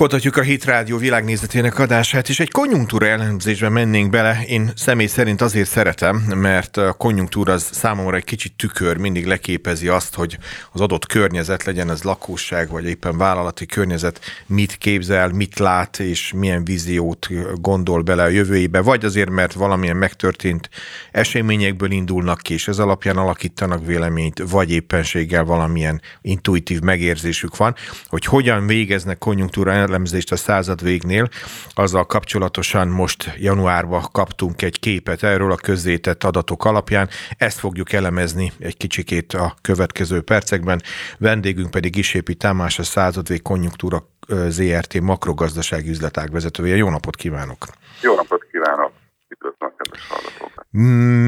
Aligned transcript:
Folytatjuk 0.00 0.36
a 0.36 0.42
Hit 0.42 0.64
Rádió 0.64 0.96
világnézetének 0.96 1.78
adását, 1.78 2.28
és 2.28 2.40
egy 2.40 2.50
konjunktúra 2.50 3.06
elemzésbe 3.06 3.68
mennénk 3.68 4.10
bele. 4.10 4.42
Én 4.46 4.72
személy 4.76 5.06
szerint 5.06 5.40
azért 5.40 5.68
szeretem, 5.68 6.16
mert 6.16 6.76
a 6.76 6.92
konjunktúra 6.92 7.52
az 7.52 7.68
számomra 7.72 8.16
egy 8.16 8.24
kicsit 8.24 8.52
tükör, 8.56 8.96
mindig 8.96 9.26
leképezi 9.26 9.88
azt, 9.88 10.14
hogy 10.14 10.38
az 10.72 10.80
adott 10.80 11.06
környezet, 11.06 11.64
legyen 11.64 11.88
az 11.88 12.02
lakosság, 12.02 12.68
vagy 12.68 12.84
éppen 12.84 13.16
vállalati 13.16 13.66
környezet, 13.66 14.20
mit 14.46 14.76
képzel, 14.76 15.28
mit 15.28 15.58
lát, 15.58 15.98
és 15.98 16.32
milyen 16.36 16.64
víziót 16.64 17.28
gondol 17.54 18.02
bele 18.02 18.22
a 18.22 18.28
jövőjébe, 18.28 18.80
vagy 18.80 19.04
azért, 19.04 19.30
mert 19.30 19.52
valamilyen 19.52 19.96
megtörtént 19.96 20.70
eseményekből 21.12 21.90
indulnak 21.90 22.38
ki, 22.38 22.52
és 22.52 22.68
ez 22.68 22.78
alapján 22.78 23.16
alakítanak 23.16 23.86
véleményt, 23.86 24.42
vagy 24.50 24.70
éppenséggel 24.70 25.44
valamilyen 25.44 26.00
intuitív 26.20 26.80
megérzésük 26.80 27.56
van, 27.56 27.74
hogy 28.06 28.24
hogyan 28.24 28.66
végeznek 28.66 29.18
konjunktúra 29.18 29.72
elemzést 29.90 30.32
a 30.32 30.36
század 30.36 30.82
végnél, 30.82 31.28
azzal 31.74 32.06
kapcsolatosan 32.06 32.88
most 32.88 33.32
januárban 33.38 34.04
kaptunk 34.12 34.62
egy 34.62 34.80
képet 34.80 35.22
erről 35.22 35.52
a 35.52 35.56
közzétett 35.56 36.24
adatok 36.24 36.64
alapján. 36.64 37.08
Ezt 37.38 37.58
fogjuk 37.58 37.92
elemezni 37.92 38.52
egy 38.58 38.76
kicsikét 38.76 39.32
a 39.32 39.54
következő 39.62 40.20
percekben. 40.20 40.82
Vendégünk 41.18 41.70
pedig 41.70 41.96
Isépi 41.96 42.34
Tamás, 42.34 42.78
a 42.78 42.82
századvég 42.82 43.42
konjunktúra 43.42 44.02
ZRT 44.48 45.00
makrogazdasági 45.00 45.88
üzletág 45.88 46.30
vezetője. 46.32 46.76
Jó 46.76 46.90
napot 46.90 47.16
kívánok! 47.16 47.66
Jó 48.02 48.14
napot 48.14 48.46
kívánok! 48.50 48.92
Üdvözlöm, 49.28 49.72
kedves 49.76 50.08
hallgatókat! 50.08 50.39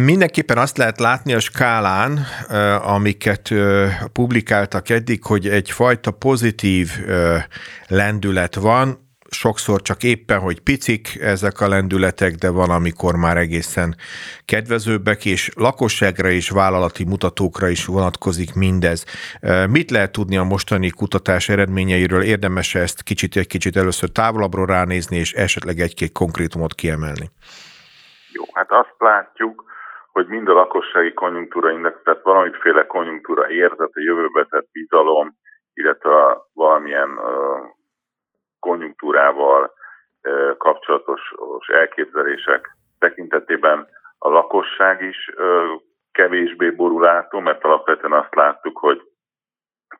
Mindenképpen 0.05 0.59
azt 0.59 0.77
lehet 0.77 0.99
látni 0.99 1.33
a 1.33 1.41
skálán, 1.41 2.27
amiket 2.83 3.51
publikáltak 4.13 4.89
eddig, 4.89 5.25
hogy 5.25 5.49
egyfajta 5.49 6.11
pozitív 6.11 6.91
lendület 7.87 8.55
van, 8.55 9.11
sokszor 9.31 9.83
csak 9.83 10.03
éppen, 10.03 10.39
hogy 10.39 10.61
picik 10.61 11.19
ezek 11.21 11.61
a 11.61 11.69
lendületek, 11.69 12.35
de 12.35 12.49
van, 12.49 12.71
amikor 12.71 13.17
már 13.17 13.37
egészen 13.37 13.97
kedvezőbbek, 14.45 15.25
és 15.25 15.51
lakosságra 15.55 16.31
és 16.31 16.49
vállalati 16.49 17.05
mutatókra 17.05 17.69
is 17.69 17.85
vonatkozik 17.85 18.55
mindez. 18.55 19.05
Mit 19.69 19.91
lehet 19.91 20.13
tudni 20.13 20.37
a 20.37 20.43
mostani 20.43 20.91
kutatás 20.91 21.49
eredményeiről? 21.49 22.23
Érdemes 22.23 22.75
ezt 22.75 23.03
kicsit 23.03 23.37
egy 23.37 23.47
kicsit 23.47 23.77
először 23.77 24.11
távolabbról 24.11 24.67
ránézni, 24.67 25.17
és 25.17 25.33
esetleg 25.33 25.81
egy-két 25.81 26.13
konkrétumot 26.13 26.75
kiemelni? 26.75 27.31
Jó, 28.33 28.45
hát 28.53 28.71
azt 28.71 28.95
látjuk, 28.99 29.65
hogy 30.13 30.27
mind 30.27 30.49
a 30.49 30.53
lakossági 30.53 31.13
konjunktúra 31.13 31.71
index, 31.71 32.03
tehát 32.03 32.23
valamiféle 32.23 32.87
konjunktúra 32.87 33.51
érzet, 33.51 33.91
a 33.93 34.01
jövőbe 34.01 34.45
tett 34.45 34.69
bizalom, 34.73 35.37
illetve 35.75 36.39
valamilyen 36.53 37.19
konjunktúrával 38.59 39.73
kapcsolatos 40.59 41.21
elképzelések 41.67 42.77
tekintetében 42.99 43.89
a 44.19 44.29
lakosság 44.29 45.03
is 45.03 45.31
uh, 45.37 45.81
kevésbé 46.13 46.71
borulátó, 46.71 47.39
mert 47.41 47.65
alapvetően 47.65 48.13
azt 48.13 48.35
láttuk, 48.35 48.79
hogy 48.79 49.03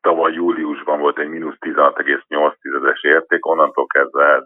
tavaly 0.01 0.33
júliusban 0.33 0.99
volt 0.99 1.19
egy 1.19 1.29
mínusz 1.29 1.57
16,8-es 1.61 3.05
érték, 3.05 3.47
onnantól 3.47 3.87
kezdve 3.87 4.25
ez 4.25 4.43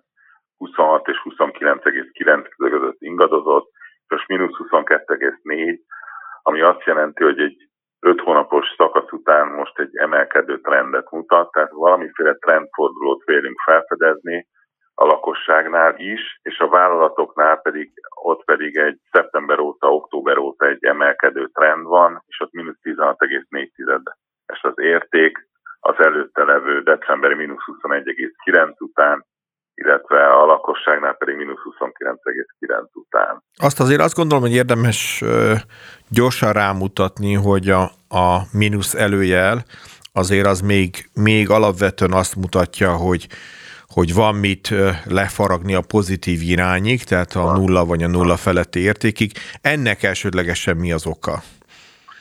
26 0.56 1.08
és 1.08 1.20
29,9 1.24 2.46
között 2.56 2.96
ingadozott, 2.98 3.70
most 4.08 4.28
mínusz 4.28 4.56
22,4, 4.70 5.78
ami 6.42 6.60
azt 6.60 6.84
jelenti, 6.84 7.24
hogy 7.24 7.40
egy 7.40 7.68
5 8.00 8.20
hónapos 8.20 8.74
szakasz 8.76 9.12
után 9.12 9.48
most 9.48 9.78
egy 9.78 9.96
emelkedő 9.96 10.60
trendet 10.60 11.10
mutat, 11.10 11.50
tehát 11.50 11.70
valamiféle 11.70 12.34
trendfordulót 12.34 13.24
vélünk 13.24 13.60
felfedezni 13.64 14.46
a 14.94 15.04
lakosságnál 15.04 15.94
is, 15.96 16.40
és 16.42 16.58
a 16.58 16.68
vállalatoknál 16.68 17.56
pedig 17.56 17.92
ott 18.22 18.44
pedig 18.44 18.76
egy 18.76 18.98
szeptember 19.10 19.58
óta, 19.58 19.94
október 19.94 20.38
óta 20.38 20.66
egy 20.66 20.84
emelkedő 20.84 21.46
trend 21.46 21.86
van, 21.86 22.22
és 22.26 22.40
ott 22.40 22.52
mínusz 22.52 22.78
16,4-es 22.82 24.60
az 24.60 24.78
érték, 24.78 25.48
az 25.80 25.98
előtte 25.98 26.44
levő 26.44 26.82
decemberi 26.82 27.34
mínusz 27.34 27.64
21,9 27.66 28.76
után 28.78 29.24
illetve 29.76 30.32
a 30.32 30.44
lakosságnál 30.44 31.14
pedig 31.16 31.36
mínusz 31.36 31.62
29,9 31.78 32.92
után. 32.92 33.42
Azt 33.68 33.80
azért 33.80 34.00
azt 34.00 34.16
gondolom, 34.16 34.42
hogy 34.42 34.54
érdemes 34.62 35.24
gyorsan 36.18 36.52
rámutatni, 36.52 37.34
hogy 37.34 37.68
a, 37.68 37.82
a 38.22 38.28
mínusz 38.52 38.94
előjel 38.94 39.56
azért 40.12 40.46
az 40.46 40.60
még, 40.60 40.90
még 41.14 41.50
alapvetően 41.50 42.12
azt 42.12 42.36
mutatja, 42.36 42.90
hogy 43.06 43.26
hogy 43.96 44.14
van 44.14 44.34
mit 44.34 44.74
lefaragni 45.20 45.74
a 45.74 45.88
pozitív 45.94 46.38
irányig, 46.54 47.00
tehát 47.04 47.32
a 47.34 47.56
nulla 47.58 47.84
vagy 47.84 48.02
a 48.02 48.08
nulla 48.16 48.36
feletti 48.36 48.80
értékig. 48.80 49.30
Ennek 49.72 50.02
elsődlegesen 50.02 50.76
mi 50.76 50.92
az 50.92 51.06
oka? 51.06 51.34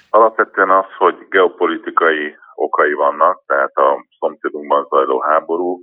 Alapvetően 0.09 0.69
az, 0.69 0.89
hogy 0.97 1.16
geopolitikai 1.29 2.35
okai 2.56 2.94
vannak, 2.94 3.44
tehát 3.47 3.75
a 3.75 4.06
szomszédunkban 4.19 4.88
zajló 4.89 5.19
háború, 5.19 5.79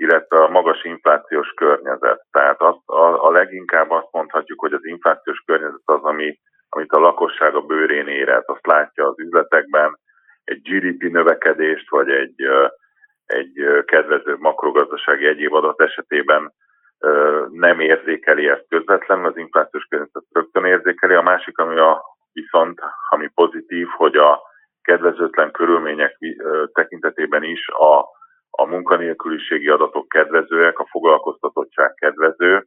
illetve 0.00 0.42
a 0.42 0.48
magas 0.48 0.84
inflációs 0.84 1.48
környezet. 1.56 2.20
Tehát 2.30 2.60
azt, 2.60 2.88
a, 2.88 3.26
a 3.26 3.30
leginkább 3.30 3.90
azt 3.90 4.08
mondhatjuk, 4.10 4.60
hogy 4.60 4.72
az 4.72 4.84
inflációs 4.84 5.42
környezet 5.46 5.82
az, 5.84 6.02
ami, 6.02 6.38
amit 6.68 6.92
a 6.92 6.98
lakosság 6.98 7.54
a 7.54 7.60
bőrén 7.60 8.06
érez. 8.06 8.42
Azt 8.46 8.66
látja 8.66 9.06
az 9.06 9.18
üzletekben, 9.18 9.98
egy 10.44 10.60
GDP 10.62 11.02
növekedést, 11.02 11.90
vagy 11.90 12.10
egy, 12.10 12.42
egy 13.26 13.84
kedvező 13.84 14.36
makrogazdasági 14.38 15.26
egyéb 15.26 15.54
adat 15.54 15.80
esetében 15.80 16.52
nem 17.50 17.80
érzékeli 17.80 18.48
ezt 18.48 18.66
közvetlenül, 18.68 19.26
az 19.26 19.36
inflációs 19.36 19.86
környezet 19.88 20.24
rögtön 20.32 20.64
érzékeli. 20.64 21.14
A 21.14 21.22
másik, 21.22 21.58
ami 21.58 21.78
a 21.78 22.02
viszont, 22.32 22.80
ami 23.08 23.28
pozitív, 23.34 23.86
hogy 23.96 24.16
a 24.16 24.40
kedvezőtlen 24.82 25.50
körülmények 25.50 26.18
tekintetében 26.72 27.42
is 27.42 27.68
a 27.68 28.18
a 28.60 28.66
munkanélküliségi 28.66 29.68
adatok 29.68 30.08
kedvezőek, 30.08 30.78
a 30.78 30.86
foglalkoztatottság 30.90 31.94
kedvező, 31.94 32.66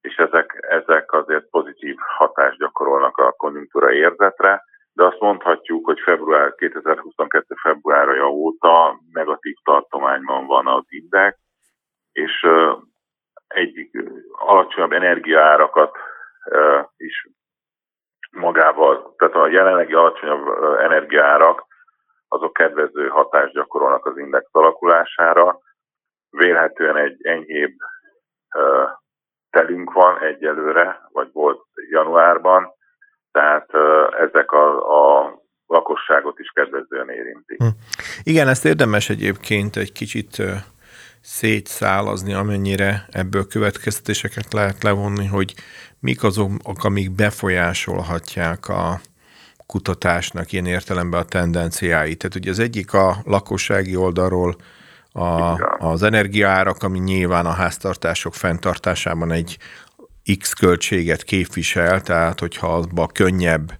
és 0.00 0.16
ezek, 0.16 0.66
ezek 0.68 1.12
azért 1.12 1.50
pozitív 1.50 1.96
hatást 1.98 2.58
gyakorolnak 2.58 3.16
a 3.16 3.32
konjunktúra 3.32 3.92
érzetre, 3.92 4.64
de 4.92 5.04
azt 5.04 5.20
mondhatjuk, 5.20 5.84
hogy 5.84 6.00
február 6.00 6.54
2022. 6.54 7.54
februárja 7.62 8.28
óta 8.28 9.00
negatív 9.12 9.54
tartományban 9.64 10.46
van 10.46 10.66
az 10.66 10.84
index, 10.88 11.38
és 12.12 12.46
egy 13.46 13.90
alacsonyabb 14.30 14.92
energiaárakat 14.92 15.96
is 16.96 17.28
magával, 18.30 19.14
tehát 19.18 19.34
a 19.34 19.48
jelenlegi 19.48 19.92
alacsonyabb 19.92 20.46
energiaárak 20.78 21.68
azok 22.32 22.52
kedvező 22.52 23.08
hatást 23.08 23.52
gyakorolnak 23.52 24.06
az 24.06 24.18
index 24.18 24.46
alakulására. 24.50 25.58
Vélhetően 26.30 26.96
egy 26.96 27.26
enyhébb 27.26 27.74
telünk 29.50 29.92
van 29.92 30.22
egyelőre, 30.22 31.00
vagy 31.12 31.28
volt 31.32 31.60
januárban, 31.90 32.68
tehát 33.32 33.70
ezek 34.20 34.50
a, 34.52 34.66
a 35.18 35.34
lakosságot 35.66 36.38
is 36.38 36.50
kedvezően 36.54 37.08
érintik. 37.08 37.58
Hm. 37.58 37.66
Igen, 38.22 38.48
ezt 38.48 38.64
érdemes 38.64 39.08
egyébként 39.08 39.76
egy 39.76 39.92
kicsit 39.92 40.42
szétszálazni, 41.20 42.32
amennyire 42.32 43.06
ebből 43.10 43.46
következtetéseket 43.46 44.52
lehet 44.52 44.82
levonni, 44.82 45.26
hogy 45.26 45.54
mik 46.00 46.22
azok, 46.22 46.50
amik 46.82 47.14
befolyásolhatják 47.14 48.68
a, 48.68 49.00
kutatásnak 49.70 50.52
ilyen 50.52 50.66
értelemben 50.66 51.20
a 51.20 51.24
tendenciái. 51.24 52.14
Tehát 52.14 52.36
ugye 52.36 52.50
az 52.50 52.58
egyik 52.58 52.92
a 52.92 53.22
lakossági 53.24 53.96
oldalról 53.96 54.56
a, 55.12 55.58
az 55.78 56.02
energiaárak, 56.02 56.82
ami 56.82 56.98
nyilván 56.98 57.46
a 57.46 57.52
háztartások 57.52 58.34
fenntartásában 58.34 59.32
egy 59.32 59.58
X 60.38 60.52
költséget 60.52 61.22
képvisel, 61.22 62.00
tehát 62.00 62.40
hogyha 62.40 62.74
abba 62.74 63.06
könnyebb 63.06 63.78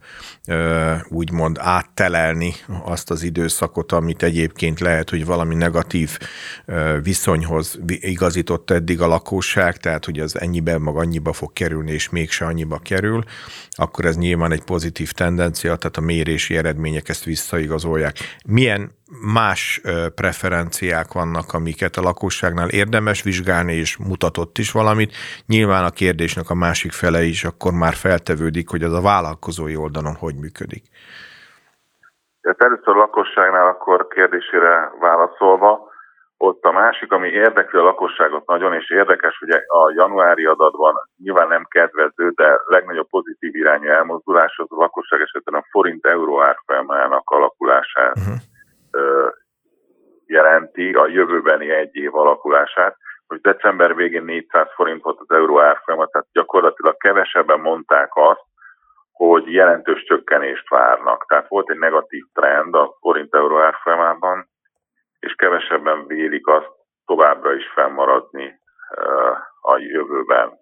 úgymond 1.08 1.58
áttelelni 1.60 2.54
azt 2.84 3.10
az 3.10 3.22
időszakot, 3.22 3.92
amit 3.92 4.22
egyébként 4.22 4.80
lehet, 4.80 5.10
hogy 5.10 5.24
valami 5.24 5.54
negatív 5.54 6.18
viszonyhoz 7.02 7.78
igazított 7.86 8.70
eddig 8.70 9.00
a 9.00 9.06
lakosság, 9.06 9.76
tehát 9.76 10.04
hogy 10.04 10.18
az 10.18 10.40
ennyiben 10.40 10.80
mag 10.80 10.96
annyiba 10.96 11.32
fog 11.32 11.52
kerülni, 11.52 11.92
és 11.92 12.08
mégse 12.08 12.44
annyiba 12.44 12.78
kerül, 12.78 13.24
akkor 13.70 14.04
ez 14.04 14.16
nyilván 14.16 14.52
egy 14.52 14.64
pozitív 14.64 15.12
tendencia, 15.12 15.76
tehát 15.76 15.96
a 15.96 16.00
mérési 16.00 16.56
eredmények 16.56 17.08
ezt 17.08 17.24
visszaigazolják. 17.24 18.16
Milyen 18.44 18.98
más 19.32 19.80
preferenciák 20.14 21.12
vannak, 21.12 21.52
amiket 21.52 21.96
a 21.96 22.02
lakosságnál 22.02 22.68
érdemes 22.68 23.22
vizsgálni, 23.22 23.74
és 23.74 23.96
mutatott 23.96 24.58
is 24.58 24.70
valamit. 24.70 25.14
Nyilván 25.46 25.84
a 25.84 25.90
kérdésnek 25.90 26.50
a 26.50 26.54
másik 26.54 26.92
fele 26.92 27.24
is 27.24 27.44
akkor 27.44 27.72
már 27.72 27.94
feltevődik, 27.94 28.68
hogy 28.68 28.82
az 28.82 28.92
a 28.92 29.00
vállalkozói 29.00 29.76
oldalon 29.76 30.14
hogy 30.14 30.34
működik. 30.40 30.84
Tehát 32.40 32.62
először 32.62 32.94
a 32.94 32.98
lakosságnál 32.98 33.66
akkor 33.66 34.06
kérdésére 34.08 34.92
válaszolva, 35.00 35.90
ott 36.42 36.64
a 36.64 36.72
másik, 36.72 37.12
ami 37.12 37.28
érdekli 37.28 37.78
a 37.78 37.82
lakosságot 37.82 38.46
nagyon, 38.46 38.74
és 38.74 38.90
érdekes, 38.90 39.38
hogy 39.38 39.50
a 39.50 39.92
januári 39.94 40.44
adatban 40.44 40.94
nyilván 41.22 41.48
nem 41.48 41.64
kedvező, 41.68 42.30
de 42.34 42.60
legnagyobb 42.64 43.08
pozitív 43.08 43.54
irányú 43.54 43.88
elmozdulás 43.88 44.58
az 44.58 44.66
a 44.70 44.80
lakosság 44.80 45.20
esetben 45.20 45.54
a 45.54 45.66
forint-euró 45.70 46.42
árfolyamának 46.42 47.30
alakulását 47.30 48.16
uh-huh. 48.16 49.32
jelenti, 50.26 50.92
a 50.92 51.06
jövőbeni 51.06 51.70
egy 51.70 51.96
év 51.96 52.14
alakulását. 52.14 52.96
Most 53.26 53.42
december 53.42 53.94
végén 53.94 54.24
400 54.24 54.68
forint 54.74 55.02
volt 55.02 55.20
az 55.20 55.36
euró 55.36 55.60
árfolyama, 55.60 56.06
tehát 56.06 56.28
gyakorlatilag 56.32 56.96
kevesebben 56.96 57.60
mondták 57.60 58.10
azt, 58.14 58.44
hogy 59.26 59.52
jelentős 59.52 60.02
csökkenést 60.04 60.68
várnak. 60.68 61.24
Tehát 61.28 61.48
volt 61.48 61.70
egy 61.70 61.78
negatív 61.78 62.24
trend 62.34 62.74
a 62.74 62.96
forint-euró 63.00 63.58
árfolyamában, 63.58 64.48
és 65.18 65.34
kevesebben 65.34 66.06
vélik 66.06 66.46
azt 66.46 66.70
továbbra 67.06 67.54
is 67.54 67.70
fennmaradni 67.74 68.60
a 69.60 69.78
jövőben. 69.78 70.58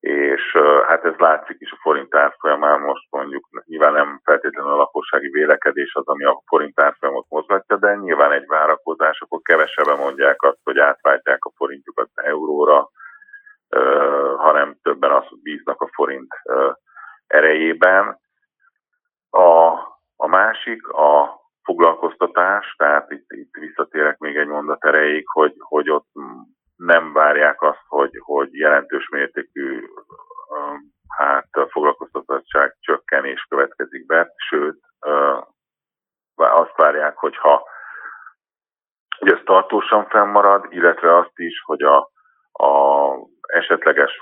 És 0.00 0.56
hát 0.86 1.04
ez 1.04 1.14
látszik 1.16 1.56
is 1.60 1.72
a 1.72 1.78
forint 1.80 2.14
árfolyamán, 2.14 2.80
most 2.80 3.06
mondjuk 3.10 3.48
nyilván 3.64 3.92
nem 3.92 4.20
feltétlenül 4.24 4.72
a 4.72 4.76
lakossági 4.76 5.28
vélekedés 5.28 5.94
az, 5.94 6.06
ami 6.06 6.24
a 6.24 6.42
forint 6.46 6.80
árfolyamot 6.80 7.26
mozgatja, 7.28 7.76
de 7.76 7.94
nyilván 7.94 8.32
egy 8.32 8.46
várakozás, 8.46 9.20
akkor 9.20 9.40
kevesebben 9.42 9.98
mondják 9.98 10.42
azt, 10.42 10.60
hogy 10.64 10.78
átváltják 10.78 11.44
a 11.44 11.52
forintjukat 11.56 12.08
euróra, 12.14 12.90
hanem 14.36 14.76
többen 14.82 15.10
azt 15.10 15.42
bíznak 15.42 15.80
a 15.80 15.88
forint 15.92 16.34
erejében. 17.64 18.18
A, 19.30 19.72
a 20.16 20.26
másik 20.26 20.88
a 20.88 21.40
foglalkoztatás, 21.62 22.74
tehát 22.78 23.10
itt, 23.10 23.26
itt 23.28 23.54
visszatérek 23.54 24.18
még 24.18 24.36
egy 24.36 24.46
mondat 24.46 24.84
erejéig, 24.84 25.24
hogy, 25.26 25.54
hogy 25.58 25.90
ott 25.90 26.08
nem 26.76 27.12
várják 27.12 27.62
azt, 27.62 27.84
hogy, 27.88 28.10
hogy 28.18 28.48
jelentős 28.52 29.08
mértékű 29.08 29.86
hát 31.08 31.48
foglalkoztatottság 31.70 32.76
csökkenés 32.80 33.46
következik 33.48 34.06
be, 34.06 34.32
sőt, 34.36 34.78
azt 36.36 36.76
várják, 36.76 37.16
hogyha 37.16 37.72
hogy 39.18 39.32
ez 39.32 39.40
tartósan 39.44 40.06
fennmarad, 40.08 40.66
illetve 40.70 41.16
azt 41.16 41.38
is, 41.38 41.62
hogy 41.64 41.82
a, 41.82 42.10
a 42.52 43.12
esetleges 43.42 44.18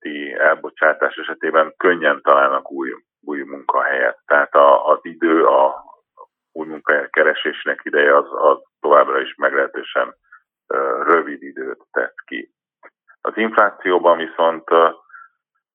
vállalati 0.00 0.32
elbocsátás 0.32 1.16
esetében 1.16 1.74
könnyen 1.76 2.20
találnak 2.22 2.70
új, 2.70 2.90
új 3.20 3.42
munkahelyet. 3.42 4.18
Tehát 4.26 4.54
a, 4.54 4.88
az 4.88 4.98
idő, 5.02 5.46
a, 5.46 5.84
új 6.52 6.66
munkahely 6.66 7.08
keresésnek 7.10 7.80
ideje 7.84 8.16
az, 8.16 8.26
az 8.32 8.58
továbbra 8.80 9.20
is 9.20 9.34
meglehetősen 9.34 10.14
rövid 11.02 11.42
időt 11.42 11.82
tesz 11.90 12.14
ki. 12.24 12.50
Az 13.20 13.32
inflációban 13.36 14.18
viszont 14.18 14.64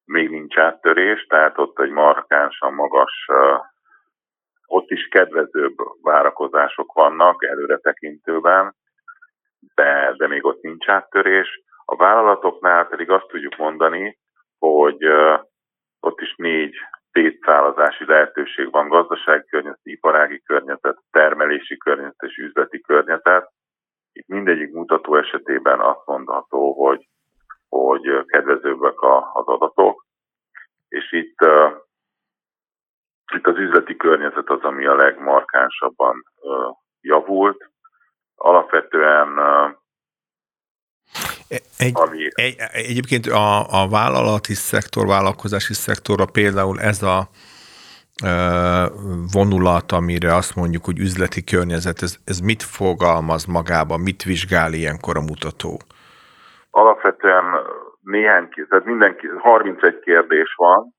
még 0.05 0.29
nincs 0.29 0.57
áttörés, 0.57 1.25
tehát 1.25 1.57
ott 1.57 1.79
egy 1.79 1.89
markánsan 1.89 2.73
magas, 2.73 3.27
ott 4.67 4.89
is 4.89 5.07
kedvezőbb 5.07 5.75
várakozások 6.01 6.93
vannak 6.93 7.43
előre 7.43 7.77
tekintőben, 7.77 8.75
de, 9.75 10.13
de 10.17 10.27
még 10.27 10.45
ott 10.45 10.61
nincs 10.61 10.89
áttörés. 10.89 11.63
A 11.85 11.95
vállalatoknál 11.95 12.87
pedig 12.87 13.09
azt 13.09 13.27
tudjuk 13.27 13.55
mondani, 13.55 14.17
hogy 14.59 15.05
ott 15.99 16.19
is 16.19 16.35
négy 16.35 16.75
szétszállazási 17.11 18.05
lehetőség 18.05 18.71
van, 18.71 18.87
gazdasági 18.87 19.45
környezet, 19.49 19.79
iparági 19.83 20.41
környezet, 20.41 20.97
termelési 21.11 21.77
környezet 21.77 22.21
és 22.21 22.37
üzleti 22.37 22.81
környezet. 22.81 23.51
Itt 24.11 24.27
mindegyik 24.27 24.71
mutató 24.71 25.15
esetében 25.15 25.79
azt 25.79 26.05
mondható, 26.05 26.85
hogy, 26.85 27.07
hogy 27.69 28.25
kedvezőbbek 28.25 29.01
az 29.33 29.47
adatok, 29.47 30.05
és 30.87 31.11
itt, 31.11 31.41
uh, 31.41 31.71
itt 33.33 33.47
az 33.47 33.57
üzleti 33.57 33.95
környezet 33.95 34.49
az, 34.49 34.61
ami 34.61 34.85
a 34.85 34.95
legmarkánsabban 34.95 36.23
uh, 36.41 36.75
javult. 37.01 37.69
Alapvetően 38.35 39.37
uh, 39.37 39.71
egy, 41.77 41.91
ami... 41.93 42.27
egy, 42.33 42.55
egyébként 42.71 43.25
a, 43.25 43.81
a 43.81 43.87
vállalati 43.89 44.53
szektor, 44.53 45.07
vállalkozási 45.07 45.73
szektorra 45.73 46.25
például 46.25 46.79
ez 46.79 47.03
a 47.03 47.29
vonulat, 49.33 49.91
amire 49.91 50.33
azt 50.35 50.55
mondjuk, 50.55 50.85
hogy 50.85 50.99
üzleti 50.99 51.43
környezet, 51.43 52.01
ez, 52.01 52.17
ez 52.25 52.39
mit 52.39 52.63
fogalmaz 52.63 53.45
magában, 53.45 53.99
mit 53.99 54.23
vizsgál 54.23 54.73
ilyenkor 54.73 55.17
a 55.17 55.27
mutató? 55.29 55.79
Alapvetően 56.69 57.45
néhány, 58.01 58.49
tehát 58.69 58.85
mindenki, 58.85 59.27
31 59.27 59.99
kérdés 59.99 60.53
van, 60.55 60.93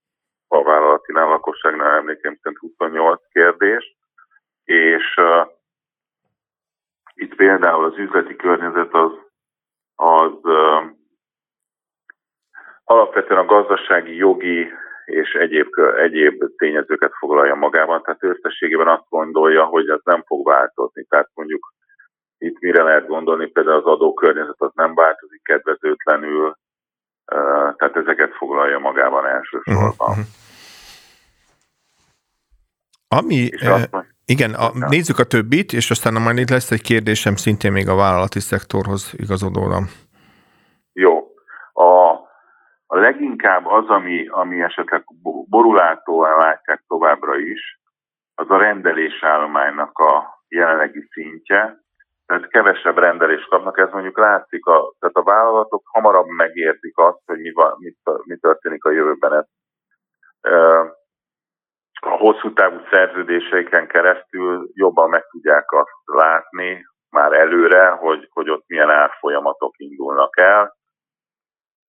a 0.48 0.62
vállalati 0.62 1.12
lakosságnál 1.12 1.96
emlékeim 1.96 2.38
szerint 2.42 2.60
28 2.60 3.20
kérdés, 3.32 3.96
és 4.64 5.14
uh, 5.16 5.48
itt 7.14 7.34
például 7.34 7.84
az 7.84 7.98
üzleti 7.98 8.36
környezet 8.36 8.94
az 8.94 9.12
az 9.96 10.32
alapvetően 12.84 13.40
a 13.40 13.44
gazdasági, 13.44 14.16
jogi 14.16 14.68
és 15.04 15.32
egyéb, 15.32 15.78
egyéb 15.96 16.44
tényezőket 16.56 17.12
foglalja 17.18 17.54
magában, 17.54 18.02
tehát 18.02 18.22
összességében 18.22 18.88
azt 18.88 19.08
gondolja, 19.08 19.64
hogy 19.64 19.88
ez 19.88 20.00
nem 20.04 20.22
fog 20.26 20.46
változni. 20.46 21.04
Tehát 21.04 21.30
mondjuk 21.34 21.74
itt 22.38 22.58
mire 22.58 22.82
lehet 22.82 23.06
gondolni, 23.06 23.46
például 23.46 23.76
az 23.76 23.84
adókörnyezet 23.84 24.54
az 24.58 24.70
nem 24.74 24.94
változik 24.94 25.42
kedvezőtlenül, 25.42 26.56
tehát 27.76 27.96
ezeket 27.96 28.34
foglalja 28.34 28.78
magában 28.78 29.26
elsősorban. 29.26 30.08
Uh-huh. 30.08 30.24
Ami, 33.08 33.50
igen, 34.26 34.54
a, 34.54 34.68
nézzük 34.88 35.18
a 35.18 35.24
többit, 35.24 35.72
és 35.72 35.90
aztán 35.90 36.22
majd 36.22 36.38
itt 36.38 36.50
lesz 36.50 36.70
egy 36.70 36.82
kérdésem 36.82 37.36
szintén 37.36 37.72
még 37.72 37.88
a 37.88 37.94
vállalati 37.94 38.40
szektorhoz 38.40 39.14
igazodóan. 39.16 39.84
Jó. 40.92 41.14
A, 41.72 42.10
a 42.86 42.96
leginkább 42.96 43.66
az, 43.66 43.88
ami, 43.88 44.26
ami 44.28 44.62
esetleg 44.62 45.04
borulátóan 45.48 46.38
látják 46.38 46.84
továbbra 46.88 47.38
is, 47.38 47.80
az 48.34 48.50
a 48.50 48.56
rendelésállománynak 48.56 49.98
a 49.98 50.42
jelenlegi 50.48 51.08
szintje. 51.10 51.84
Tehát 52.26 52.48
kevesebb 52.48 52.98
rendelést 52.98 53.48
kapnak, 53.48 53.78
ez 53.78 53.90
mondjuk 53.92 54.18
látszik, 54.18 54.66
a, 54.66 54.94
tehát 54.98 55.16
a 55.16 55.22
vállalatok 55.22 55.82
hamarabb 55.84 56.26
megértik 56.26 56.98
azt, 56.98 57.20
hogy 57.26 57.38
mi, 57.38 57.52
van, 57.52 57.74
mi, 57.78 57.94
mi 58.24 58.36
történik 58.36 58.84
a 58.84 58.90
jövőben. 58.90 59.32
Ez, 59.32 59.44
a 62.06 62.16
hosszú 62.16 62.52
távú 62.52 62.80
szerződéseiken 62.90 63.86
keresztül 63.86 64.70
jobban 64.72 65.08
meg 65.08 65.26
tudják 65.30 65.72
azt 65.72 65.90
látni 66.04 66.84
már 67.10 67.32
előre, 67.32 67.88
hogy, 67.88 68.28
hogy 68.32 68.50
ott 68.50 68.64
milyen 68.66 68.90
árfolyamatok 68.90 69.74
indulnak 69.78 70.38
el, 70.38 70.76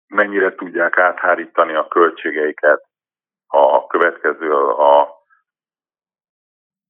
mennyire 0.08 0.56
tudják 0.56 0.98
áthárítani 0.98 1.76
a 1.76 1.88
költségeiket 1.88 2.90
a 3.48 3.88
következő 3.88 4.54
a, 4.54 5.02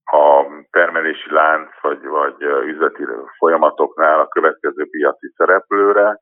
a 0.04 0.46
termelési 0.70 1.32
lánc 1.32 1.80
vagy, 1.80 2.04
vagy 2.04 2.42
üzleti 2.42 3.04
folyamatoknál 3.38 4.20
a 4.20 4.28
következő 4.28 4.88
piaci 4.90 5.32
szereplőre, 5.36 6.20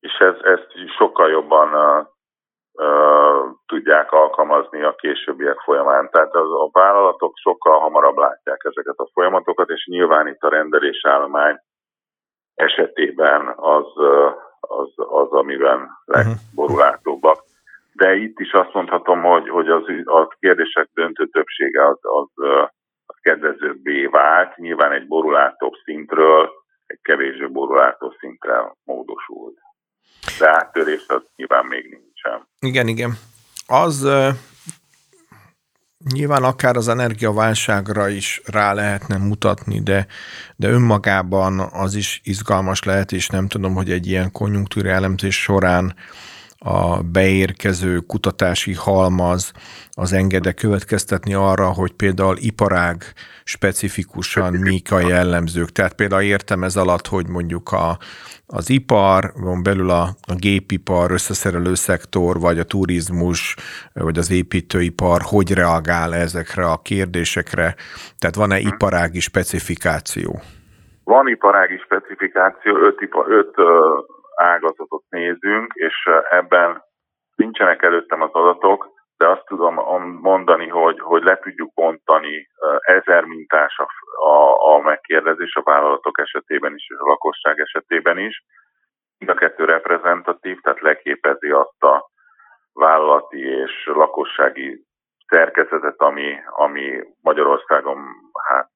és 0.00 0.12
ez, 0.12 0.34
ezt 0.42 0.68
sokkal 0.96 1.30
jobban 1.30 1.74
tudják 3.66 4.12
alkalmazni 4.12 4.82
a 4.82 4.94
későbbiek 4.94 5.60
folyamán. 5.60 6.08
Tehát 6.10 6.34
az, 6.34 6.50
a 6.50 6.68
vállalatok 6.72 7.36
sokkal 7.36 7.78
hamarabb 7.78 8.16
látják 8.16 8.64
ezeket 8.64 8.96
a 8.96 9.08
folyamatokat, 9.12 9.68
és 9.68 9.86
nyilván 9.86 10.26
itt 10.28 10.42
a 10.42 10.48
rendelésállomány 10.48 11.58
esetében 12.54 13.52
az, 13.56 13.86
az, 14.60 14.92
az 14.96 15.30
amiben 15.30 15.88
legborulátóbbak. 16.04 17.38
De 17.92 18.14
itt 18.14 18.38
is 18.38 18.52
azt 18.52 18.72
mondhatom, 18.72 19.22
hogy, 19.22 19.48
hogy 19.48 19.68
az, 19.68 19.84
a 20.04 20.28
kérdések 20.40 20.88
döntő 20.94 21.26
többsége 21.26 21.86
az, 21.86 21.98
az, 22.00 22.44
az 23.06 23.16
kedvezőbbé 23.20 24.06
vált. 24.06 24.56
Nyilván 24.56 24.92
egy 24.92 25.06
borulátóbb 25.06 25.72
szintről 25.84 26.50
egy 26.86 26.98
kevésbé 27.02 27.46
borulátó 27.46 28.14
szintre 28.18 28.72
módosult. 28.84 29.58
De 30.38 30.48
áttörés 30.48 31.04
az 31.08 31.22
nyilván 31.36 31.66
még 31.66 32.07
nincsen. 32.28 32.48
Igen, 32.60 32.88
igen. 32.88 33.18
Az 33.66 34.06
nyilván 36.12 36.44
akár 36.44 36.76
az 36.76 36.88
energiaválságra 36.88 38.08
is 38.08 38.40
rá 38.44 38.72
lehetne 38.72 39.16
mutatni, 39.16 39.80
de, 39.80 40.06
de 40.56 40.68
önmagában 40.68 41.60
az 41.60 41.94
is 41.94 42.20
izgalmas 42.24 42.82
lehet, 42.82 43.12
és 43.12 43.28
nem 43.28 43.48
tudom, 43.48 43.74
hogy 43.74 43.90
egy 43.90 44.06
ilyen 44.06 44.32
konjunktúra 44.32 44.90
elemzés 44.90 45.42
során 45.42 45.94
a 46.58 47.02
beérkező 47.12 47.98
kutatási 47.98 48.74
halmaz 48.74 49.52
az 49.90 50.12
engede 50.12 50.52
következtetni 50.52 51.34
arra, 51.34 51.66
hogy 51.66 51.92
például 51.92 52.36
iparág 52.38 52.96
specifikusan 53.44 54.52
mik 54.54 54.92
a 54.92 55.00
jellemzők. 55.00 55.68
Tehát 55.68 55.94
például 55.94 56.22
értem 56.22 56.62
ez 56.62 56.76
alatt, 56.76 57.06
hogy 57.06 57.28
mondjuk 57.28 57.72
a, 57.72 57.98
az 58.46 58.70
ipar, 58.70 59.32
van 59.34 59.62
belül 59.62 59.90
a, 59.90 60.02
a 60.32 60.34
gépipar, 60.34 61.10
összeszerelő 61.10 61.74
szektor, 61.74 62.40
vagy 62.40 62.58
a 62.58 62.64
turizmus, 62.64 63.56
vagy 63.92 64.18
az 64.18 64.30
építőipar, 64.30 65.20
hogy 65.22 65.52
reagál 65.52 66.14
ezekre 66.14 66.64
a 66.64 66.82
kérdésekre? 66.82 67.74
Tehát 68.18 68.36
van-e 68.36 68.58
hm. 68.58 68.66
iparági 68.66 69.20
specifikáció? 69.20 70.40
Van 71.04 71.28
iparági 71.28 71.76
specifikáció, 71.84 72.76
öt, 72.76 73.00
ipa, 73.00 73.24
öt 73.28 73.54
ágazatot 74.38 75.04
nézünk, 75.08 75.72
és 75.74 76.08
ebben 76.30 76.82
nincsenek 77.34 77.82
előttem 77.82 78.22
az 78.22 78.32
adatok, 78.32 78.96
de 79.16 79.28
azt 79.28 79.44
tudom 79.44 79.74
mondani, 80.20 80.68
hogy, 80.68 81.00
hogy 81.00 81.22
le 81.22 81.38
tudjuk 81.38 81.72
bontani 81.74 82.48
ezer 82.80 83.24
mintás 83.24 83.78
a, 83.78 83.86
a, 84.28 84.74
a 84.74 84.80
megkérdezés 84.80 85.54
a 85.54 85.62
vállalatok 85.62 86.20
esetében 86.20 86.74
is, 86.74 86.86
és 86.88 86.96
a 86.98 87.08
lakosság 87.08 87.60
esetében 87.60 88.18
is. 88.18 88.44
Mind 89.18 89.30
a 89.30 89.34
kettő 89.34 89.64
reprezentatív, 89.64 90.60
tehát 90.60 90.80
leképezi 90.80 91.50
azt 91.50 91.82
a 91.82 92.10
vállalati 92.72 93.40
és 93.40 93.86
lakossági 93.86 94.86
szerkezetet, 95.26 96.00
ami, 96.00 96.34
ami 96.46 97.02
Magyarországon 97.22 97.98
hát 98.48 98.70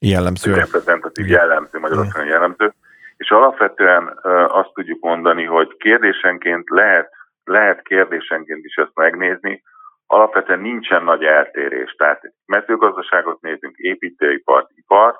jellemző. 0.00 0.54
Reprezentatív 0.54 1.26
jellemző, 1.26 1.78
Magyarországon 1.78 2.28
jellemző. 2.28 2.72
És 3.16 3.30
alapvetően 3.30 4.18
azt 4.48 4.72
tudjuk 4.72 5.00
mondani, 5.00 5.44
hogy 5.44 5.76
kérdésenként 5.76 6.68
lehet, 6.68 7.10
lehet 7.44 7.82
kérdésenként 7.82 8.64
is 8.64 8.74
ezt 8.74 8.94
megnézni, 8.94 9.62
alapvetően 10.06 10.60
nincsen 10.60 11.04
nagy 11.04 11.24
eltérés. 11.24 11.94
Tehát 11.94 12.22
mezőgazdaságot 12.46 13.40
nézünk, 13.40 13.76
építőipart, 13.76 14.70
ipart, 14.74 15.18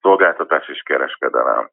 szolgáltatás 0.00 0.68
és 0.68 0.82
kereskedelem. 0.82 1.70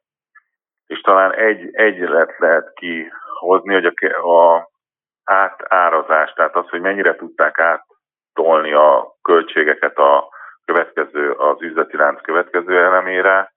És 0.86 1.00
talán 1.00 1.34
egy, 1.34 1.68
egyet 1.72 2.38
lehet 2.38 2.72
kihozni, 2.74 3.74
hogy 3.74 3.84
a, 3.84 4.28
a 4.28 4.68
átárazás, 5.24 6.32
tehát 6.32 6.56
az, 6.56 6.68
hogy 6.68 6.80
mennyire 6.80 7.16
tudták 7.16 7.58
áttolni 7.58 8.72
a 8.72 9.16
költségeket 9.22 9.98
a 9.98 10.28
következő, 10.72 11.30
az 11.30 11.62
üzleti 11.62 11.96
lánc 11.96 12.20
következő 12.20 12.78
elemére, 12.78 13.52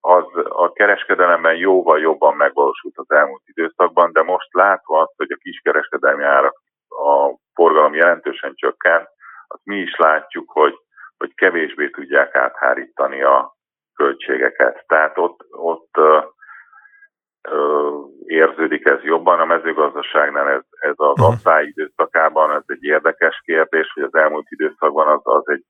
az 0.00 0.24
a 0.48 0.72
kereskedelemben 0.72 1.56
jóval 1.56 2.00
jobban 2.00 2.36
megvalósult 2.36 2.94
az 2.96 3.10
elmúlt 3.10 3.42
időszakban, 3.44 4.12
de 4.12 4.22
most 4.22 4.54
látva 4.54 5.00
azt, 5.00 5.16
hogy 5.16 5.30
a 5.30 5.42
kiskereskedelmi 5.42 6.24
árak 6.24 6.60
a 6.88 7.36
forgalom 7.54 7.94
jelentősen 7.94 8.52
csökken, 8.54 9.08
azt 9.46 9.64
mi 9.64 9.76
is 9.76 9.96
látjuk, 9.96 10.50
hogy, 10.50 10.74
hogy 11.16 11.34
kevésbé 11.34 11.90
tudják 11.90 12.34
áthárítani 12.34 13.22
a 13.22 13.54
költségeket. 13.94 14.84
Tehát 14.86 15.18
ott, 15.18 15.40
ott 15.50 15.90
ö, 15.96 16.18
ö, 17.48 17.90
érződik 18.26 18.86
ez 18.86 19.02
jobban. 19.02 19.40
A 19.40 19.44
mezőgazdaságnál 19.44 20.48
ez, 20.48 20.62
ez 20.70 20.94
az 20.96 21.08
uh-huh. 21.08 21.26
asszály 21.26 21.64
időszakában 21.66 22.50
ez 22.52 22.64
egy 22.66 22.82
érdekes 22.82 23.42
kérdés, 23.44 23.92
hogy 23.94 24.02
az 24.02 24.14
elmúlt 24.14 24.46
időszakban 24.48 25.08
az, 25.08 25.20
az 25.22 25.48
egy 25.48 25.64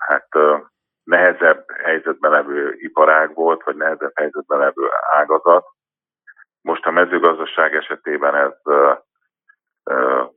hát 0.00 0.28
nehezebb 1.02 1.70
helyzetben 1.70 2.30
levő 2.30 2.74
iparág 2.78 3.34
volt, 3.34 3.62
vagy 3.62 3.76
nehezebb 3.76 4.12
helyzetben 4.14 4.58
levő 4.58 4.88
ágazat. 5.12 5.66
Most 6.60 6.86
a 6.86 6.90
mezőgazdaság 6.90 7.74
esetében 7.74 8.34
ez 8.34 8.52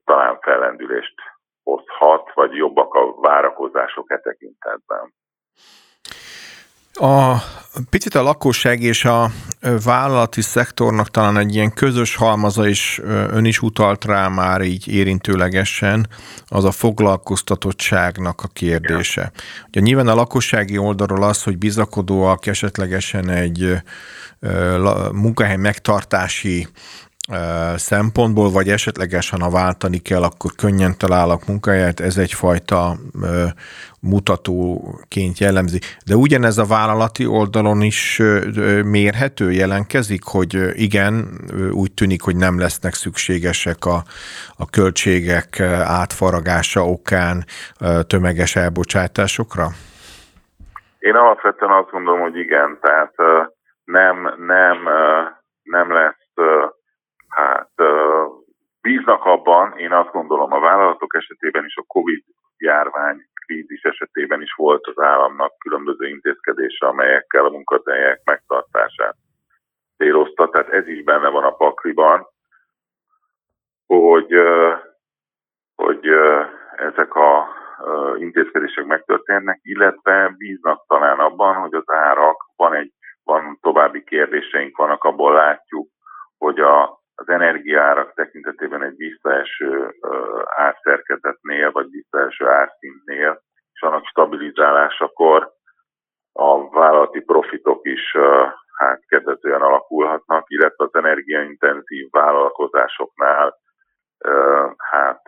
talán 0.03 0.39
fellendülést 0.39 1.15
hozhat, 1.63 2.33
vagy 2.33 2.55
jobbak 2.55 2.93
a 2.93 3.21
várakozások 3.21 4.11
e 4.11 4.19
tekintetben. 4.19 5.13
A 6.99 7.37
picit 7.89 8.15
a 8.15 8.21
lakosság 8.21 8.81
és 8.81 9.05
a 9.05 9.31
vállalati 9.83 10.41
szektornak 10.41 11.09
talán 11.09 11.37
egy 11.37 11.55
ilyen 11.55 11.73
közös 11.73 12.15
halmaza 12.15 12.67
is, 12.67 13.01
ön 13.03 13.45
is 13.45 13.61
utalt 13.61 14.05
rá 14.05 14.27
már 14.27 14.61
így 14.61 14.87
érintőlegesen, 14.87 16.07
az 16.47 16.63
a 16.63 16.71
foglalkoztatottságnak 16.71 18.41
a 18.41 18.47
kérdése. 18.47 19.31
Ugye 19.67 19.79
nyilván 19.79 20.07
a 20.07 20.15
lakossági 20.15 20.77
oldalról 20.77 21.23
az, 21.23 21.43
hogy 21.43 21.57
bizakodóak 21.57 22.45
esetlegesen 22.45 23.29
egy 23.29 23.81
munkahely 25.11 25.57
megtartási 25.57 26.67
szempontból, 27.75 28.51
vagy 28.51 28.67
esetlegesen 28.67 29.41
ha 29.41 29.49
váltani 29.49 29.97
kell, 29.97 30.23
akkor 30.23 30.51
könnyen 30.57 30.97
találok 30.97 31.47
munkahelyet, 31.47 31.99
ez 31.99 32.17
egyfajta 32.17 32.95
mutatóként 34.01 35.37
jellemzi. 35.37 35.79
De 36.05 36.15
ugyanez 36.15 36.57
a 36.57 36.65
vállalati 36.65 37.25
oldalon 37.25 37.81
is 37.81 38.21
mérhető, 38.85 39.51
jelenkezik, 39.51 40.23
hogy 40.23 40.53
igen, 40.73 41.27
úgy 41.71 41.93
tűnik, 41.93 42.21
hogy 42.21 42.35
nem 42.35 42.59
lesznek 42.59 42.93
szükségesek 42.93 43.85
a, 43.85 44.03
a 44.57 44.69
költségek 44.69 45.59
átfaragása 45.83 46.81
okán 46.85 47.43
tömeges 48.07 48.55
elbocsátásokra? 48.55 49.67
Én 50.99 51.15
alapvetően 51.15 51.71
azt 51.71 51.91
gondolom, 51.91 52.21
hogy 52.21 52.35
igen, 52.35 52.77
tehát 52.81 53.13
nem, 53.83 54.15
nem, 54.37 54.77
nem 55.63 55.93
lesz 55.93 56.21
Hát 57.35 57.71
bíznak 58.81 59.25
abban, 59.25 59.77
én 59.77 59.91
azt 59.91 60.11
gondolom 60.11 60.51
a 60.51 60.59
vállalatok 60.59 61.15
esetében 61.15 61.65
is, 61.65 61.75
a 61.75 61.83
Covid 61.87 62.23
járvány 62.57 63.27
krízis 63.45 63.81
esetében 63.81 64.41
is 64.41 64.53
volt 64.53 64.87
az 64.87 64.99
államnak 64.99 65.57
különböző 65.57 66.07
intézkedése, 66.07 66.87
amelyekkel 66.87 67.45
a 67.45 67.49
munkahelyek 67.49 68.21
megtartását 68.23 69.15
célozta, 69.97 70.49
tehát 70.49 70.69
ez 70.69 70.87
is 70.87 71.03
benne 71.03 71.29
van 71.29 71.43
a 71.43 71.55
pakliban, 71.55 72.27
hogy, 73.85 74.33
hogy 75.75 76.07
ezek 76.75 77.15
a 77.15 77.47
intézkedések 78.17 78.85
megtörténnek, 78.85 79.59
illetve 79.61 80.33
bíznak 80.37 80.85
talán 80.87 81.19
abban, 81.19 81.55
hogy 81.55 81.73
az 81.73 81.91
árak, 81.91 82.45
van 82.55 82.73
egy 82.73 82.91
van 83.23 83.57
további 83.61 84.03
kérdéseink 84.03 84.77
vannak, 84.77 85.03
abból 85.03 85.33
látjuk, 85.33 85.87
hogy 86.37 86.59
a 86.59 87.02
az 87.15 87.29
energiárak 87.29 88.13
tekintetében 88.13 88.83
egy 88.83 88.95
visszaeső 88.95 89.95
árszerkezetnél, 90.55 91.71
vagy 91.71 91.89
visszaeső 91.89 92.47
árszintnél, 92.47 93.41
és 93.73 93.81
annak 93.81 94.05
stabilizálásakor 94.05 95.51
a 96.31 96.69
vállalati 96.69 97.19
profitok 97.19 97.85
is 97.85 98.11
hát 98.77 99.05
kedvezően 99.07 99.61
alakulhatnak, 99.61 100.45
illetve 100.47 100.83
az 100.83 100.95
energiaintenzív 100.95 102.07
vállalkozásoknál 102.11 103.57
hát 104.77 105.21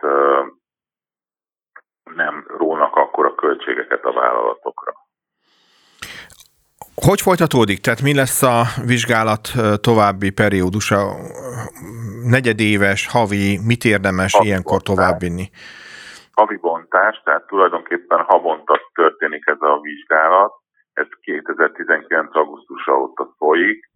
nem 2.14 2.44
rónak 2.58 2.96
akkor 2.96 3.26
a 3.26 3.34
költségeket 3.34 4.04
a 4.04 4.12
vállalatokra. 4.12 4.92
Hogy 6.94 7.20
folytatódik? 7.20 7.80
Tehát 7.80 8.02
mi 8.02 8.14
lesz 8.14 8.42
a 8.42 8.62
vizsgálat 8.86 9.48
további 9.80 10.30
periódusa? 10.30 11.14
Negyedéves, 12.34 13.08
havi, 13.08 13.58
mit 13.66 13.84
érdemes 13.84 14.32
havi 14.32 14.46
ilyenkor 14.46 14.82
továbbvinni? 14.82 15.46
Havi 16.32 16.56
bontás, 16.56 17.20
tehát 17.24 17.46
tulajdonképpen 17.46 18.18
havonta 18.18 18.80
történik 18.94 19.46
ez 19.46 19.60
a 19.60 19.80
vizsgálat. 19.80 20.52
Ez 20.92 21.06
2019. 21.20 22.36
augusztusa 22.36 22.92
óta 22.92 23.34
folyik, 23.38 23.90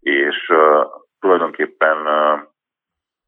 és 0.00 0.48
uh, 0.48 0.84
tulajdonképpen 1.20 1.96
uh, 2.06 2.40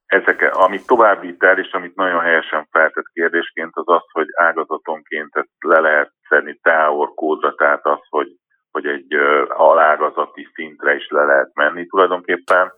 ezek, 0.06 0.54
amit 0.54 0.86
továbbít 0.86 1.42
el, 1.42 1.58
és 1.58 1.70
amit 1.72 1.94
nagyon 1.96 2.20
helyesen 2.20 2.68
feltett 2.70 3.08
kérdésként, 3.12 3.70
az 3.72 3.88
az, 3.88 4.04
hogy 4.12 4.28
ágazatonként 4.34 5.36
ezt 5.36 5.54
le 5.58 5.80
lehet 5.80 6.12
szedni 6.28 6.58
teor 6.62 7.14
kódra, 7.14 7.54
tehát 7.54 7.86
az, 7.86 8.00
hogy 8.08 8.28
hogy 8.70 8.86
egy 8.86 9.14
alágazati 9.48 10.48
szintre 10.54 10.94
is 10.94 11.08
le 11.08 11.24
lehet 11.24 11.50
menni 11.54 11.86
tulajdonképpen, 11.86 12.72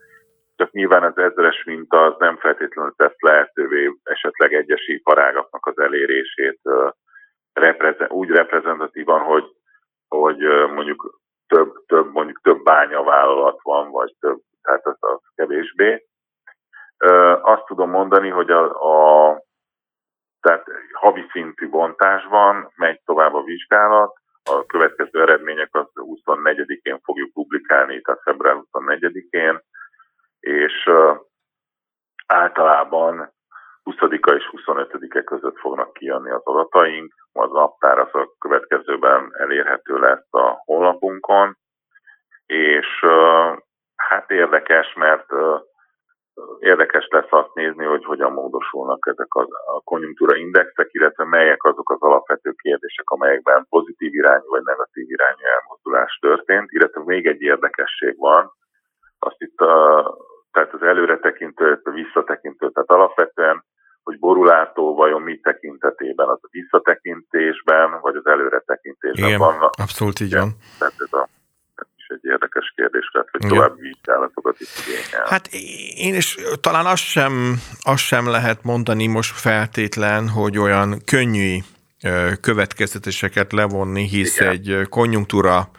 csak 0.61 0.71
nyilván 0.71 1.03
az 1.03 1.19
ezeres 1.19 1.65
minta 1.65 2.05
az 2.05 2.15
nem 2.19 2.37
feltétlenül 2.37 2.95
tesz 2.97 3.21
lehetővé 3.21 3.93
esetleg 4.03 4.53
egyes 4.53 4.87
iparágaknak 4.87 5.67
az 5.67 5.79
elérését 5.79 6.61
úgy 8.09 8.29
reprezentatívan, 8.29 9.21
hogy, 9.21 9.45
hogy 10.09 10.39
mondjuk 10.75 11.21
több, 11.47 11.73
több, 11.87 12.13
mondjuk 12.13 12.41
több 12.43 12.63
bányavállalat 12.63 13.59
van, 13.63 13.91
vagy 13.91 14.15
több, 14.21 14.39
tehát 14.63 14.87
az, 14.87 14.97
az 14.99 15.21
kevésbé. 15.35 16.07
Azt 17.43 17.65
tudom 17.67 17.91
mondani, 17.91 18.29
hogy 18.29 18.51
a, 18.51 18.63
a 18.65 19.43
tehát 20.41 20.65
havi 20.93 21.27
szintű 21.33 21.69
bontásban 21.69 22.73
megy 22.77 23.01
tovább 23.05 23.35
a 23.35 23.43
vizsgálat, 23.43 24.13
a 24.45 24.67
következő 24.67 25.21
eredmények 25.21 25.69
az 25.75 25.87
24-én 25.95 27.01
fogjuk 27.03 27.33
publikálni, 27.33 28.01
tehát 28.01 28.23
február 28.23 28.57
24-én. 28.73 29.61
És 30.41 30.91
általában 32.27 33.33
20-a 33.85 34.31
és 34.31 34.51
25-e 34.53 35.23
között 35.23 35.59
fognak 35.59 35.93
kijönni 35.93 36.31
az 36.31 36.45
adataink, 36.45 37.15
az 37.33 37.51
naptár 37.51 37.99
az 37.99 38.15
a 38.15 38.31
következőben 38.39 39.31
elérhető 39.33 39.99
lesz 39.99 40.27
a 40.31 40.63
honlapunkon, 40.65 41.57
és 42.47 42.87
hát 43.97 44.31
érdekes, 44.31 44.95
mert 44.95 45.27
érdekes 46.59 47.07
lesz 47.11 47.33
azt 47.33 47.55
nézni, 47.55 47.85
hogy 47.85 48.05
hogyan 48.05 48.33
módosulnak 48.33 49.07
ezek 49.11 49.35
a 49.35 49.81
konjunktúra 49.85 50.37
indexek, 50.37 50.89
illetve 50.91 51.25
melyek 51.25 51.63
azok 51.65 51.91
az 51.91 52.01
alapvető 52.01 52.53
kérdések, 52.53 53.11
amelyekben 53.11 53.67
pozitív 53.69 54.15
irányú 54.15 54.49
vagy 54.49 54.63
negatív 54.63 55.11
irányú 55.11 55.45
elmozdulás 55.57 56.19
történt, 56.21 56.71
illetve 56.71 57.03
még 57.05 57.27
egy 57.27 57.41
érdekesség 57.41 58.19
van, 58.19 58.53
azt 59.21 59.37
itt 59.39 59.59
a, 59.59 60.05
tehát 60.53 60.73
az 60.73 60.83
előre 60.83 61.19
tekintő, 61.19 61.81
a 61.85 61.91
visszatekintő, 61.91 62.71
tehát 62.71 62.91
alapvetően, 62.91 63.65
hogy 64.03 64.19
borulátó 64.19 64.95
vajon 64.95 65.23
mi 65.23 65.41
tekintetében, 65.41 66.29
az 66.29 66.39
a 66.43 66.49
visszatekintésben, 66.51 68.01
vagy 68.01 68.17
az 68.17 68.27
előre 68.27 68.63
tekintésben 68.67 69.29
Igen, 69.29 69.39
van. 69.39 69.71
abszolút 69.79 70.21
így 70.21 70.35
van. 70.35 70.51
Tehát 70.79 70.95
ez 70.99 71.13
a 71.13 71.29
egy 72.11 72.31
érdekes 72.31 72.73
kérdés 72.77 73.11
lett, 73.13 73.29
hogy 73.31 73.49
további 73.49 73.81
vizsgálatokat 73.81 74.61
is 74.61 74.69
igényel. 74.87 75.27
Hát 75.27 75.49
én 75.97 76.15
is 76.15 76.37
talán 76.61 76.87
azt 76.87 77.03
sem, 77.03 77.55
azt 77.81 78.03
sem 78.03 78.29
lehet 78.29 78.63
mondani 78.63 79.07
most 79.07 79.33
feltétlen, 79.33 80.29
hogy 80.29 80.59
olyan 80.59 81.05
könnyű 81.05 81.59
következtetéseket 82.41 83.53
levonni, 83.53 84.09
hisz 84.09 84.41
Igen. 84.41 84.51
egy 84.51 84.89
konjunktúra 84.89 85.71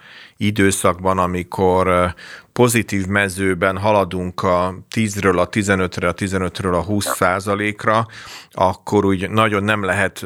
időszakban, 0.45 1.17
amikor 1.17 2.13
pozitív 2.53 3.05
mezőben 3.05 3.77
haladunk 3.77 4.43
a 4.43 4.75
10-ről 4.95 5.37
a 5.37 5.49
15-re, 5.49 6.07
a 6.07 6.13
15-ről 6.13 6.73
a 6.73 6.83
20 6.83 7.05
százalékra, 7.05 8.07
akkor 8.51 9.05
úgy 9.05 9.29
nagyon 9.29 9.63
nem 9.63 9.83
lehet 9.83 10.25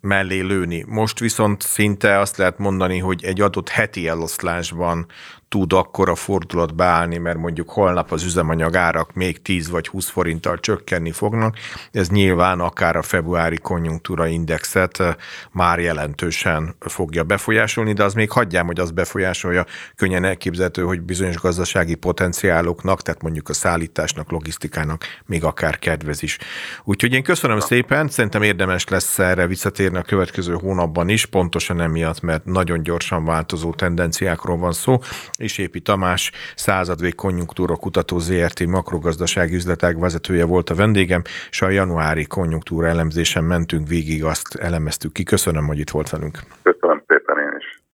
mellé 0.00 0.40
lőni. 0.40 0.84
Most 0.88 1.18
viszont 1.18 1.62
szinte 1.62 2.18
azt 2.18 2.36
lehet 2.36 2.58
mondani, 2.58 2.98
hogy 2.98 3.24
egy 3.24 3.40
adott 3.40 3.68
heti 3.68 4.08
eloszlásban 4.08 5.06
tud 5.48 5.72
akkor 5.72 6.08
a 6.08 6.14
fordulat 6.14 6.74
beállni, 6.74 7.18
mert 7.18 7.36
mondjuk 7.38 7.70
holnap 7.70 8.12
az 8.12 8.24
üzemanyag 8.24 8.76
árak 8.76 9.12
még 9.12 9.42
10 9.42 9.70
vagy 9.70 9.88
20 9.88 10.08
forinttal 10.08 10.60
csökkenni 10.60 11.10
fognak. 11.10 11.56
Ez 11.92 12.08
nyilván 12.08 12.60
akár 12.60 12.96
a 12.96 13.02
februári 13.02 13.58
konjunktúra 13.58 14.26
indexet 14.26 15.16
már 15.52 15.78
jelentősen 15.78 16.76
fogja 16.80 17.24
befolyásolni, 17.24 17.92
de 17.92 18.04
az 18.04 18.14
még 18.14 18.30
hagyjám, 18.30 18.66
hogy 18.66 18.80
az 18.80 18.90
befolyásolja. 19.50 19.64
Könnyen 19.96 20.24
elképzelhető, 20.24 20.82
hogy 20.82 21.00
bizonyos 21.00 21.36
gazdasági 21.36 21.94
potenciáloknak, 21.94 23.02
tehát 23.02 23.22
mondjuk 23.22 23.48
a 23.48 23.52
szállításnak, 23.52 24.30
logisztikának 24.30 25.04
még 25.26 25.44
akár 25.44 25.78
kedvez 25.78 26.22
is. 26.22 26.38
Úgyhogy 26.84 27.12
én 27.12 27.22
köszönöm 27.22 27.60
szépen, 27.60 28.08
szerintem 28.08 28.42
érdemes 28.42 28.88
lesz 28.88 29.18
erre 29.18 29.46
visszatérni 29.46 29.98
a 29.98 30.02
következő 30.02 30.54
hónapban 30.54 31.08
is, 31.08 31.26
pontosan 31.26 31.80
emiatt, 31.80 32.20
mert 32.20 32.44
nagyon 32.44 32.82
gyorsan 32.82 33.24
változó 33.24 33.72
tendenciákról 33.72 34.56
van 34.56 34.72
szó, 34.72 34.98
és 35.38 35.58
Épi 35.58 35.80
Tamás, 35.80 36.30
századvég 36.56 37.14
konjunktúra 37.14 37.76
kutató 37.76 38.18
ZRT 38.18 38.66
makrogazdasági 38.66 39.54
üzletág 39.54 40.00
vezetője 40.00 40.44
volt 40.44 40.70
a 40.70 40.74
vendégem, 40.74 41.22
és 41.50 41.62
a 41.62 41.68
januári 41.68 42.24
konjunktúra 42.24 42.86
elemzésen 42.86 43.44
mentünk 43.44 43.88
végig, 43.88 44.24
azt 44.24 44.54
elemeztük 44.54 45.12
ki. 45.12 45.22
Köszönöm, 45.22 45.66
hogy 45.66 45.78
itt 45.78 45.90
volt 45.90 46.10
velünk. 46.10 46.38